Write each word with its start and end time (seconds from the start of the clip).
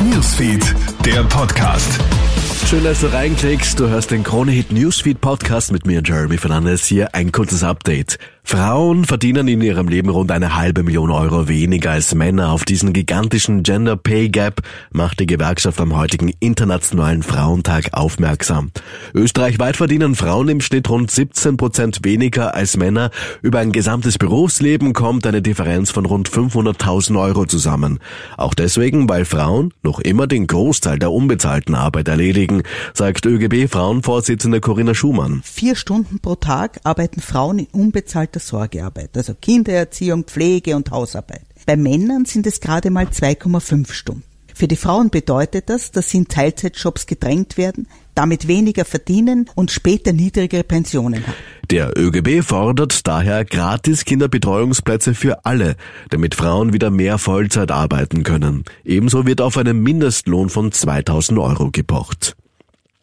Newsfeed, 0.00 0.74
der 1.04 1.22
Podcast. 1.24 2.00
Schön, 2.66 2.84
dass 2.84 3.00
du 3.00 3.12
reinklickst. 3.12 3.78
Du 3.78 3.88
hörst 3.88 4.10
den 4.10 4.22
Krone 4.22 4.52
Hit 4.52 4.72
Newsfeed 4.72 5.20
Podcast 5.20 5.72
mit 5.72 5.86
mir, 5.86 6.02
Jeremy 6.04 6.38
Fernandes. 6.38 6.86
Hier 6.86 7.14
ein 7.14 7.32
kurzes 7.32 7.62
Update. 7.62 8.18
Frauen 8.42 9.04
verdienen 9.04 9.46
in 9.48 9.60
ihrem 9.60 9.88
Leben 9.88 10.08
rund 10.08 10.32
eine 10.32 10.56
halbe 10.56 10.82
Million 10.82 11.10
Euro 11.10 11.46
weniger 11.46 11.92
als 11.92 12.14
Männer. 12.14 12.50
Auf 12.50 12.64
diesen 12.64 12.92
gigantischen 12.92 13.62
Gender 13.62 13.96
Pay 13.96 14.28
Gap 14.28 14.62
macht 14.90 15.20
die 15.20 15.26
Gewerkschaft 15.26 15.80
am 15.80 15.96
heutigen 15.96 16.32
Internationalen 16.40 17.22
Frauentag 17.22 17.90
aufmerksam. 17.92 18.72
Österreichweit 19.14 19.76
verdienen 19.76 20.14
Frauen 20.14 20.48
im 20.48 20.60
Schnitt 20.60 20.88
rund 20.88 21.10
17 21.10 21.56
Prozent 21.56 22.00
weniger 22.02 22.54
als 22.54 22.76
Männer. 22.76 23.10
Über 23.42 23.60
ein 23.60 23.72
gesamtes 23.72 24.18
Berufsleben 24.18 24.94
kommt 24.94 25.26
eine 25.26 25.42
Differenz 25.42 25.90
von 25.90 26.06
rund 26.06 26.28
500.000 26.28 27.20
Euro 27.20 27.44
zusammen. 27.44 28.00
Auch 28.36 28.54
deswegen, 28.54 29.08
weil 29.08 29.26
Frauen 29.26 29.72
noch 29.82 30.00
immer 30.00 30.26
den 30.26 30.46
Großteil 30.46 30.98
der 30.98 31.12
unbezahlten 31.12 31.74
Arbeit 31.74 32.08
erledigen, 32.08 32.62
sagt 32.94 33.26
ÖGB-Frauenvorsitzende 33.26 34.60
Corinna 34.60 34.94
Schumann. 34.94 35.42
Vier 35.44 35.76
Stunden 35.76 36.18
pro 36.18 36.34
Tag 36.34 36.80
arbeiten 36.82 37.20
Frauen 37.20 37.58
in 37.60 37.66
unbezahlter 38.30 38.40
Sorgearbeit, 38.40 39.16
also 39.16 39.34
Kindererziehung, 39.34 40.24
Pflege 40.24 40.76
und 40.76 40.90
Hausarbeit. 40.90 41.42
Bei 41.66 41.76
Männern 41.76 42.24
sind 42.24 42.46
es 42.46 42.60
gerade 42.60 42.90
mal 42.90 43.06
2,5 43.06 43.92
Stunden. 43.92 44.22
Für 44.54 44.68
die 44.68 44.76
Frauen 44.76 45.08
bedeutet 45.08 45.70
das, 45.70 45.90
dass 45.90 46.10
sie 46.10 46.18
in 46.18 46.28
Teilzeitjobs 46.28 47.06
gedrängt 47.06 47.56
werden, 47.56 47.86
damit 48.14 48.46
weniger 48.46 48.84
verdienen 48.84 49.48
und 49.54 49.70
später 49.70 50.12
niedrigere 50.12 50.64
Pensionen 50.64 51.26
haben. 51.26 51.36
Der 51.70 51.96
ÖGB 51.96 52.44
fordert 52.44 53.06
daher 53.06 53.44
gratis 53.44 54.04
Kinderbetreuungsplätze 54.04 55.14
für 55.14 55.46
alle, 55.46 55.76
damit 56.10 56.34
Frauen 56.34 56.72
wieder 56.74 56.90
mehr 56.90 57.16
Vollzeit 57.16 57.70
arbeiten 57.70 58.22
können. 58.22 58.64
Ebenso 58.84 59.24
wird 59.24 59.40
auf 59.40 59.56
einen 59.56 59.80
Mindestlohn 59.80 60.50
von 60.50 60.72
2000 60.72 61.38
Euro 61.38 61.70
gepocht. 61.70 62.36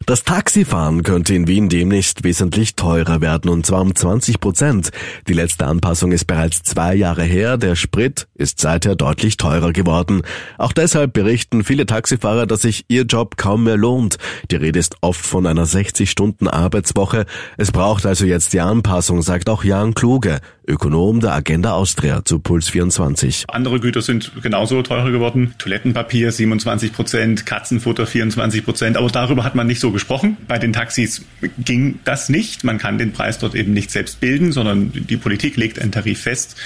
Das 0.08 0.24
Taxifahren 0.24 1.02
könnte 1.02 1.34
in 1.34 1.46
Wien 1.48 1.68
demnächst 1.68 2.24
wesentlich 2.24 2.76
teurer 2.76 3.20
werden 3.20 3.50
und 3.50 3.66
zwar 3.66 3.82
um 3.82 3.94
20 3.94 4.40
Prozent. 4.40 4.88
Die 5.28 5.34
letzte 5.34 5.66
Anpassung 5.66 6.12
ist 6.12 6.24
bereits 6.24 6.62
zwei 6.62 6.94
Jahre 6.94 7.24
her. 7.24 7.58
Der 7.58 7.76
Sprit 7.76 8.26
ist 8.34 8.58
seither 8.58 8.96
deutlich 8.96 9.36
teurer 9.36 9.74
geworden. 9.74 10.22
Auch 10.56 10.72
deshalb 10.72 11.12
berichten 11.12 11.62
viele 11.62 11.84
Taxifahrer, 11.84 12.46
dass 12.46 12.62
sich 12.62 12.86
ihr 12.88 13.02
Job 13.02 13.36
kaum 13.36 13.64
mehr 13.64 13.76
lohnt. 13.76 14.16
Die 14.50 14.56
Rede 14.56 14.78
ist 14.78 14.96
oft 15.02 15.20
von 15.20 15.46
einer 15.46 15.66
60-Stunden-Arbeitswoche. 15.66 17.26
Es 17.58 17.70
braucht 17.70 18.06
also 18.06 18.24
jetzt 18.24 18.54
die 18.54 18.60
Anpassung, 18.60 19.20
sagt 19.20 19.50
auch 19.50 19.62
Jan 19.62 19.92
Kluge, 19.92 20.40
Ökonom 20.68 21.20
der 21.20 21.32
Agenda 21.32 21.72
Austria 21.72 22.24
zu 22.24 22.40
Puls 22.40 22.68
24. 22.68 23.44
Andere 23.48 23.80
Güter 23.80 24.02
sind 24.02 24.32
genauso 24.42 24.82
teurer 24.82 25.10
geworden. 25.10 25.54
Toilettenpapier 25.58 26.30
27 26.30 26.92
Prozent, 26.92 27.46
Katzenfutter 27.46 28.06
24 28.06 28.64
Prozent. 28.64 28.96
Aber 28.98 29.08
darüber 29.08 29.44
hat 29.44 29.54
man 29.54 29.66
nicht 29.66 29.80
so 29.80 29.97
gesprochen. 29.98 30.36
Bei 30.46 30.58
den 30.58 30.72
Taxis 30.72 31.24
ging 31.58 31.98
das 32.04 32.28
nicht. 32.28 32.64
Man 32.64 32.78
kann 32.78 32.98
den 32.98 33.12
Preis 33.12 33.38
dort 33.38 33.54
eben 33.54 33.72
nicht 33.72 33.90
selbst 33.90 34.20
bilden, 34.20 34.52
sondern 34.52 34.92
die 34.92 35.16
Politik 35.16 35.56
legt 35.56 35.78
einen 35.80 35.92
Tarif 35.92 36.22
fest. 36.22 36.56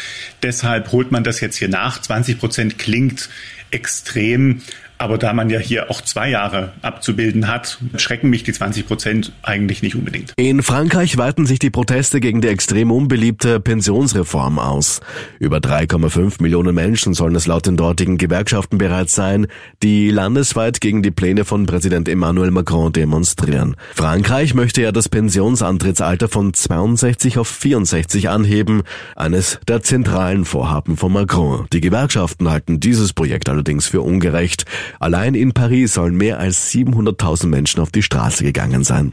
Deshalb 0.43 0.93
holt 0.93 1.11
man 1.11 1.25
das 1.25 1.41
jetzt 1.41 1.57
hier 1.57 1.69
nach. 1.69 2.01
20 2.01 2.39
Prozent 2.39 2.79
klingt 2.79 3.29
extrem. 3.71 4.61
Aber 5.03 5.19
da 5.19 5.33
man 5.33 5.51
ja 5.51 5.59
hier 5.59 5.91
auch 5.91 6.01
zwei 6.01 6.31
Jahre 6.31 6.75
abzubilden 6.81 7.49
hat, 7.49 7.79
schrecken 7.97 8.31
mich 8.31 8.45
die 8.45 8.53
20 8.53 8.87
Prozent 8.87 9.33
eigentlich 9.43 9.83
nicht 9.83 9.97
unbedingt. 9.97 10.33
In 10.37 10.63
Frankreich 10.63 11.17
weiten 11.17 11.45
sich 11.45 11.59
die 11.59 11.71
Proteste 11.71 12.21
gegen 12.21 12.41
die 12.41 12.47
extrem 12.47 12.93
unbeliebte 12.93 13.59
Pensionsreform 13.59 14.61
aus. 14.61 15.01
Über 15.41 15.57
3,5 15.57 16.41
Millionen 16.41 16.77
Menschen 16.77 17.15
sollen 17.15 17.35
es 17.35 17.49
laut 17.49 17.67
den 17.67 17.77
dortigen 17.77 18.17
Gewerkschaften 18.17 18.79
bereits 18.79 19.17
sein, 19.17 19.49
die 19.83 20.11
landesweit 20.11 20.81
gegen 20.81 21.03
die 21.03 21.11
Pläne 21.11 21.45
von 21.45 21.67
Präsident 21.67 22.09
Emmanuel 22.09 22.53
Macron 22.53 22.93
demonstrieren. 22.93 23.75
Frankreich 23.97 24.55
möchte 24.55 24.83
ja 24.83 24.93
das 24.93 25.09
Pensionsantrittsalter 25.09 26.29
von 26.29 26.55
62 26.55 27.39
auf 27.39 27.49
64 27.49 28.29
anheben, 28.29 28.85
eines 29.17 29.59
der 29.67 29.83
zentralen 29.83 30.45
Vorhaben 30.45 30.97
von 30.97 31.13
Macron. 31.13 31.67
Die 31.73 31.81
Gewerkschaften 31.81 32.49
halten 32.49 32.79
dieses 32.79 33.13
Projekt 33.13 33.49
allerdings 33.49 33.89
für 33.89 34.01
ungerecht. 34.01 34.65
Allein 35.01 35.35
in 35.35 35.53
Paris 35.53 35.95
sollen 35.95 36.17
mehr 36.17 36.39
als 36.39 36.73
700.000 36.73 37.47
Menschen 37.47 37.81
auf 37.81 37.91
die 37.91 38.03
Straße 38.03 38.45
gegangen 38.45 38.85
sein. 38.85 39.13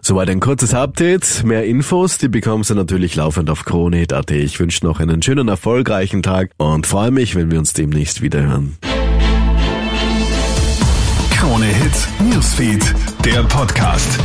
Soweit 0.00 0.30
ein 0.30 0.40
kurzes 0.40 0.72
Update. 0.72 1.42
Mehr 1.44 1.64
Infos, 1.64 2.18
die 2.18 2.28
bekommst 2.28 2.70
du 2.70 2.74
natürlich 2.74 3.16
laufend 3.16 3.50
auf 3.50 3.64
kronehit.at. 3.64 4.30
Ich 4.30 4.60
wünsche 4.60 4.86
noch 4.86 5.00
einen 5.00 5.20
schönen, 5.20 5.48
erfolgreichen 5.48 6.22
Tag 6.22 6.50
und 6.58 6.86
freue 6.86 7.10
mich, 7.10 7.34
wenn 7.34 7.50
wir 7.50 7.58
uns 7.58 7.72
demnächst 7.72 8.22
wieder 8.22 8.42
hören. 8.42 8.76
Krone 11.30 11.66
Hit 11.66 12.08
Newsfeed, 12.32 12.94
der 13.24 13.42
Podcast. 13.42 14.18